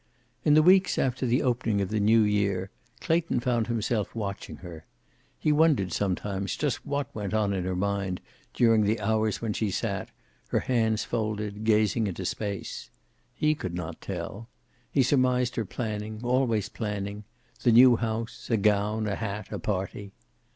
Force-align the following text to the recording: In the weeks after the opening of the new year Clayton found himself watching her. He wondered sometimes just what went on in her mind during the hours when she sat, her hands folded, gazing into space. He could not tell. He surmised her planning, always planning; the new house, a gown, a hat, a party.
In 0.43 0.55
the 0.55 0.63
weeks 0.63 0.97
after 0.97 1.27
the 1.27 1.43
opening 1.43 1.79
of 1.79 1.89
the 1.89 1.99
new 1.99 2.21
year 2.23 2.71
Clayton 3.01 3.39
found 3.39 3.67
himself 3.67 4.15
watching 4.15 4.55
her. 4.65 4.87
He 5.37 5.51
wondered 5.51 5.93
sometimes 5.93 6.55
just 6.55 6.83
what 6.87 7.13
went 7.13 7.35
on 7.35 7.53
in 7.53 7.65
her 7.65 7.75
mind 7.75 8.19
during 8.55 8.81
the 8.81 8.99
hours 8.99 9.43
when 9.43 9.53
she 9.53 9.69
sat, 9.69 10.09
her 10.47 10.61
hands 10.61 11.03
folded, 11.03 11.65
gazing 11.65 12.07
into 12.07 12.25
space. 12.25 12.89
He 13.35 13.53
could 13.53 13.75
not 13.75 14.01
tell. 14.01 14.49
He 14.91 15.03
surmised 15.03 15.55
her 15.55 15.65
planning, 15.65 16.21
always 16.23 16.67
planning; 16.67 17.23
the 17.61 17.71
new 17.71 17.95
house, 17.97 18.49
a 18.49 18.57
gown, 18.57 19.05
a 19.05 19.17
hat, 19.17 19.49
a 19.51 19.59
party. 19.59 20.13